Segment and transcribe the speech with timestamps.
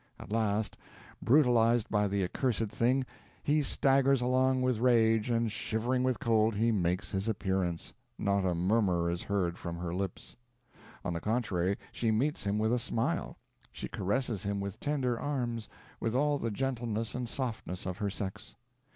[0.19, 0.77] At last,
[1.21, 3.05] brutalized by the accursed thing,
[3.43, 7.93] he staggers along with rage, and, shivering with cold, he makes his appearance.
[8.17, 10.35] Not a murmur is heard from her lips.
[11.05, 13.37] On the contrary, she meets him with a smile
[13.71, 15.69] she caresses him with tender arms,
[15.99, 18.55] with all the gentleness and softness of her sex.